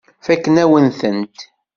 Fakkent-awen-tent. 0.25 1.37